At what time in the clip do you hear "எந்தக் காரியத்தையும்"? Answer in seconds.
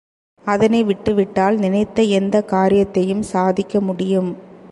2.01-3.21